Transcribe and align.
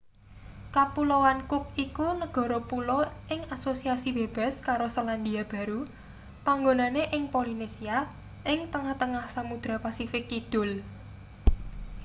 kapuloan 0.75 1.39
cook 1.49 1.65
iku 1.85 2.07
negara 2.21 2.59
pulo 2.69 2.99
ing 3.33 3.41
asosiasi 3.55 4.09
bebas 4.17 4.53
karo 4.67 4.87
selandia 4.95 5.43
baru 5.53 5.81
panggonane 6.45 7.03
ing 7.15 7.23
polinesia 7.33 7.97
ing 8.51 8.59
tengah-tengah 8.73 9.25
samudra 9.35 9.75
pasifik 9.85 10.23
kidul 10.31 10.69